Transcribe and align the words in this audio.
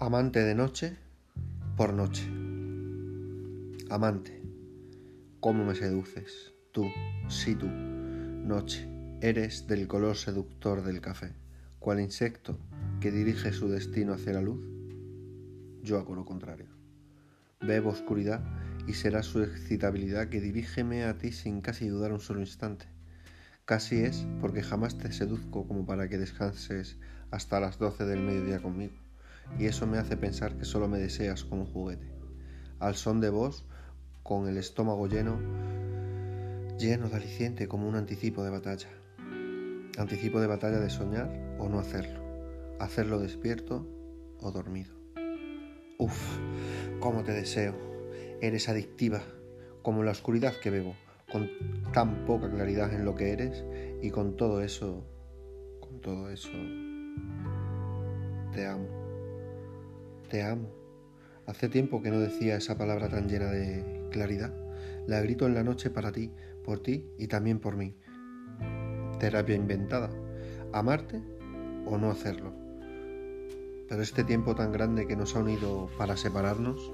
Amante 0.00 0.44
de 0.44 0.54
noche 0.54 0.96
por 1.76 1.92
noche. 1.92 2.22
Amante, 3.90 4.40
cómo 5.40 5.64
me 5.64 5.74
seduces, 5.74 6.52
tú, 6.70 6.84
sí 7.26 7.56
tú, 7.56 7.66
noche, 7.66 8.88
eres 9.20 9.66
del 9.66 9.88
color 9.88 10.14
seductor 10.14 10.84
del 10.84 11.00
café, 11.00 11.32
cual 11.80 11.98
insecto 11.98 12.60
que 13.00 13.10
dirige 13.10 13.52
su 13.52 13.68
destino 13.68 14.12
hacia 14.12 14.34
la 14.34 14.40
luz. 14.40 14.64
Yo 15.82 15.98
hago 15.98 16.14
lo 16.14 16.24
contrario. 16.24 16.68
Bebo 17.60 17.90
oscuridad 17.90 18.44
y 18.86 18.92
será 18.92 19.24
su 19.24 19.42
excitabilidad 19.42 20.28
que 20.28 20.40
dirígeme 20.40 21.02
a 21.06 21.18
ti 21.18 21.32
sin 21.32 21.60
casi 21.60 21.88
dudar 21.88 22.12
un 22.12 22.20
solo 22.20 22.38
instante. 22.38 22.86
Casi 23.64 23.96
es 23.96 24.28
porque 24.40 24.62
jamás 24.62 24.96
te 24.96 25.10
seduzco 25.10 25.66
como 25.66 25.86
para 25.86 26.08
que 26.08 26.18
descanses 26.18 26.98
hasta 27.32 27.58
las 27.58 27.80
doce 27.80 28.04
del 28.04 28.20
mediodía 28.20 28.62
conmigo 28.62 29.07
y 29.56 29.66
eso 29.66 29.86
me 29.86 29.98
hace 29.98 30.16
pensar 30.16 30.56
que 30.56 30.64
solo 30.64 30.88
me 30.88 30.98
deseas 30.98 31.44
como 31.44 31.66
juguete. 31.66 32.06
Al 32.78 32.94
son 32.94 33.20
de 33.20 33.30
voz, 33.30 33.64
con 34.22 34.48
el 34.48 34.56
estómago 34.56 35.06
lleno, 35.06 35.38
lleno 36.78 37.08
de 37.08 37.16
aliciente 37.16 37.66
como 37.66 37.88
un 37.88 37.96
anticipo 37.96 38.44
de 38.44 38.50
batalla. 38.50 38.88
Anticipo 39.96 40.40
de 40.40 40.46
batalla 40.46 40.78
de 40.78 40.90
soñar 40.90 41.56
o 41.58 41.68
no 41.68 41.78
hacerlo, 41.78 42.20
hacerlo 42.78 43.18
despierto 43.18 43.86
o 44.40 44.52
dormido. 44.52 44.94
Uf, 45.98 46.38
cómo 47.00 47.24
te 47.24 47.32
deseo. 47.32 47.74
Eres 48.40 48.68
adictiva, 48.68 49.22
como 49.82 50.04
la 50.04 50.12
oscuridad 50.12 50.54
que 50.62 50.70
bebo, 50.70 50.94
con 51.32 51.48
tan 51.92 52.24
poca 52.24 52.48
claridad 52.48 52.92
en 52.92 53.04
lo 53.04 53.14
que 53.16 53.32
eres 53.32 53.64
y 54.00 54.10
con 54.10 54.36
todo 54.36 54.62
eso, 54.62 55.04
con 55.80 56.00
todo 56.00 56.30
eso, 56.30 56.50
te 58.52 58.66
amo. 58.66 58.97
Te 60.28 60.42
amo. 60.42 60.68
Hace 61.46 61.70
tiempo 61.70 62.02
que 62.02 62.10
no 62.10 62.20
decía 62.20 62.56
esa 62.56 62.76
palabra 62.76 63.08
tan 63.08 63.28
llena 63.28 63.46
de 63.46 64.08
claridad. 64.10 64.52
La 65.06 65.22
grito 65.22 65.46
en 65.46 65.54
la 65.54 65.64
noche 65.64 65.88
para 65.88 66.12
ti, 66.12 66.30
por 66.62 66.80
ti 66.80 67.06
y 67.16 67.28
también 67.28 67.60
por 67.60 67.76
mí. 67.76 67.94
Terapia 69.18 69.56
inventada. 69.56 70.10
Amarte 70.74 71.22
o 71.86 71.96
no 71.96 72.10
hacerlo. 72.10 72.52
Pero 73.88 74.02
este 74.02 74.22
tiempo 74.22 74.54
tan 74.54 74.70
grande 74.70 75.06
que 75.06 75.16
nos 75.16 75.34
ha 75.34 75.38
unido 75.38 75.88
para 75.96 76.18
separarnos, 76.18 76.92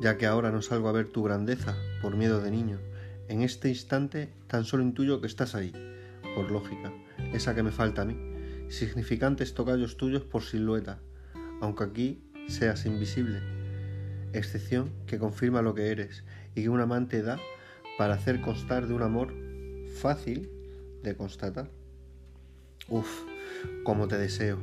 ya 0.00 0.18
que 0.18 0.26
ahora 0.26 0.50
no 0.50 0.62
salgo 0.62 0.88
a 0.88 0.92
ver 0.92 1.12
tu 1.12 1.22
grandeza 1.22 1.76
por 2.02 2.16
miedo 2.16 2.40
de 2.40 2.50
niño, 2.50 2.80
en 3.28 3.42
este 3.42 3.68
instante 3.68 4.30
tan 4.48 4.64
solo 4.64 4.82
intuyo 4.82 5.20
que 5.20 5.28
estás 5.28 5.54
ahí, 5.54 5.72
por 6.34 6.50
lógica, 6.50 6.92
esa 7.32 7.54
que 7.54 7.62
me 7.62 7.70
falta 7.70 8.02
a 8.02 8.06
mí, 8.06 8.16
significantes 8.68 9.54
tocallos 9.54 9.96
tuyos 9.96 10.24
por 10.24 10.42
silueta, 10.42 10.98
aunque 11.60 11.84
aquí 11.84 12.22
seas 12.48 12.86
invisible, 12.86 13.40
excepción 14.32 14.90
que 15.06 15.18
confirma 15.18 15.62
lo 15.62 15.74
que 15.74 15.88
eres 15.88 16.24
y 16.54 16.62
que 16.62 16.68
un 16.68 16.80
amante 16.80 17.22
da 17.22 17.38
para 17.98 18.14
hacer 18.14 18.40
constar 18.40 18.86
de 18.86 18.94
un 18.94 19.02
amor 19.02 19.34
fácil 20.00 20.50
de 21.02 21.14
constatar. 21.14 21.70
Uf, 22.88 23.24
como 23.84 24.08
te 24.08 24.18
deseo, 24.18 24.58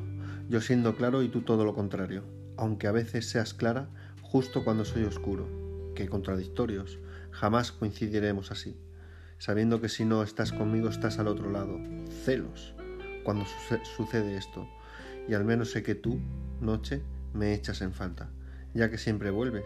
yo 0.50 0.62
siendo 0.62 0.96
claro 0.96 1.22
y 1.24 1.30
tú 1.30 1.42
todo 1.42 1.66
lo 1.66 1.74
contrario, 1.74 2.24
aunque 2.58 2.88
a 2.88 2.92
veces 2.92 3.30
seas 3.30 3.54
clara 3.54 3.90
justo 4.22 4.64
cuando 4.64 4.86
soy 4.86 5.04
oscuro, 5.04 5.48
que 5.96 6.08
contradictorios, 6.08 7.00
jamás 7.32 7.72
coincidiremos 7.72 8.52
así, 8.52 8.78
sabiendo 9.38 9.80
que 9.82 9.90
si 9.90 10.06
no 10.06 10.24
estás 10.24 10.52
conmigo 10.52 10.90
estás 10.90 11.20
al 11.20 11.28
otro 11.28 11.52
lado, 11.52 11.80
celos, 12.24 12.74
cuando 13.24 13.46
sucede 13.96 14.38
esto, 14.38 14.68
y 15.28 15.34
al 15.34 15.46
menos 15.46 15.72
sé 15.72 15.84
que 15.84 15.96
tú 15.96 16.20
noche 16.62 17.02
me 17.34 17.54
echas 17.54 17.82
en 17.82 17.94
falta, 17.94 18.30
ya 18.74 18.90
que 18.90 18.98
siempre 18.98 19.30
vuelves, 19.30 19.66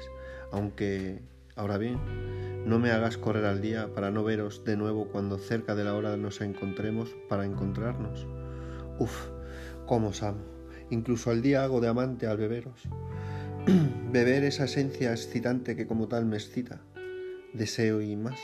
aunque, 0.51 1.21
ahora 1.55 1.77
bien, 1.77 1.97
no 2.65 2.79
me 2.79 2.91
hagas 2.91 3.17
correr 3.17 3.45
al 3.45 3.61
día 3.61 3.93
para 3.93 4.11
no 4.11 4.23
veros 4.23 4.63
de 4.65 4.77
nuevo 4.77 5.07
cuando 5.07 5.37
cerca 5.37 5.75
de 5.75 5.83
la 5.83 5.95
hora 5.95 6.17
nos 6.17 6.41
encontremos 6.41 7.09
para 7.27 7.45
encontrarnos. 7.45 8.27
Uf, 8.99 9.29
cómo 9.85 10.09
os 10.09 10.21
amo. 10.23 10.43
Incluso 10.89 11.31
al 11.31 11.41
día 11.41 11.63
hago 11.63 11.81
de 11.81 11.87
amante 11.87 12.27
al 12.27 12.37
beberos. 12.37 12.83
Beber 14.11 14.43
esa 14.43 14.65
esencia 14.65 15.11
excitante 15.11 15.75
que 15.75 15.87
como 15.87 16.07
tal 16.07 16.25
me 16.25 16.35
excita. 16.35 16.81
Deseo 17.53 18.01
y 18.01 18.15
más. 18.15 18.39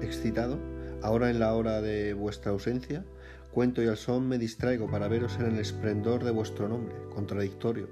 Excitado, 0.00 0.58
ahora 1.02 1.30
en 1.30 1.40
la 1.40 1.52
hora 1.54 1.80
de 1.80 2.14
vuestra 2.14 2.52
ausencia, 2.52 3.04
Cuento 3.52 3.82
y 3.82 3.88
al 3.88 3.96
son 3.96 4.28
me 4.28 4.38
distraigo 4.38 4.88
para 4.88 5.08
veros 5.08 5.36
en 5.40 5.46
el 5.46 5.58
esplendor 5.58 6.22
de 6.22 6.30
vuestro 6.30 6.68
nombre, 6.68 6.94
contradictorio, 7.12 7.88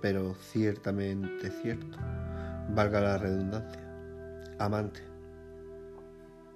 pero 0.00 0.34
ciertamente 0.34 1.50
cierto, 1.50 1.98
valga 2.74 3.02
la 3.02 3.18
redundancia. 3.18 3.82
Amante. 4.58 5.00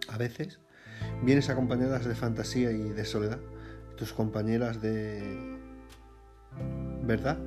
A 0.08 0.16
veces 0.16 0.60
vienes 1.22 1.50
acompañadas 1.50 2.06
de 2.06 2.14
fantasía 2.14 2.72
y 2.72 2.88
de 2.88 3.04
soledad, 3.04 3.40
tus 3.96 4.14
compañeras 4.14 4.80
de... 4.80 5.58
¿Verdad? 7.02 7.38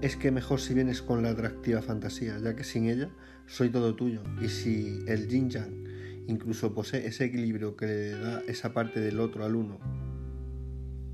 Es 0.00 0.16
que 0.16 0.30
mejor 0.30 0.60
si 0.60 0.72
vienes 0.72 1.02
con 1.02 1.22
la 1.22 1.30
atractiva 1.30 1.82
fantasía, 1.82 2.38
ya 2.38 2.56
que 2.56 2.64
sin 2.64 2.88
ella 2.88 3.10
soy 3.46 3.68
todo 3.68 3.94
tuyo, 3.94 4.22
y 4.40 4.48
si 4.48 5.04
el 5.06 5.28
yin 5.28 5.50
yang 5.50 5.84
incluso 6.28 6.74
posee 6.74 7.06
ese 7.06 7.26
equilibrio 7.26 7.76
que 7.76 7.86
le 7.86 8.10
da 8.12 8.42
esa 8.48 8.72
parte 8.72 9.00
del 9.00 9.20
otro 9.20 9.44
al 9.44 9.54
uno, 9.54 9.78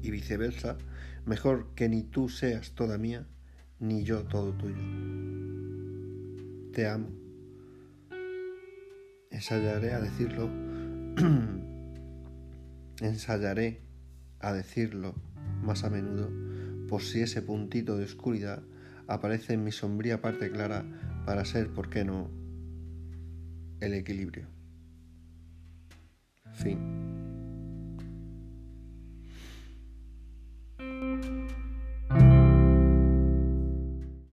y 0.02 0.10
viceversa, 0.10 0.76
mejor 1.24 1.74
que 1.74 1.88
ni 1.88 2.02
tú 2.02 2.28
seas 2.28 2.72
toda 2.72 2.98
mía, 2.98 3.26
ni 3.78 4.04
yo 4.04 4.24
todo 4.24 4.52
tuyo. 4.52 4.82
Te 6.72 6.86
amo. 6.88 7.08
Ensayaré 9.30 9.92
a 9.94 10.00
decirlo. 10.00 10.50
ensayaré 13.00 13.80
a 14.40 14.52
decirlo 14.52 15.14
más 15.62 15.84
a 15.84 15.90
menudo, 15.90 16.30
por 16.88 17.02
si 17.02 17.20
ese 17.20 17.42
puntito 17.42 17.96
de 17.96 18.04
oscuridad 18.04 18.62
aparece 19.06 19.54
en 19.54 19.64
mi 19.64 19.72
sombría 19.72 20.20
parte 20.20 20.50
clara 20.50 20.84
para 21.26 21.44
ser, 21.44 21.72
¿por 21.72 21.88
qué 21.90 22.04
no?, 22.04 22.30
el 23.80 23.94
equilibrio. 23.94 24.46
Fin. 26.52 27.01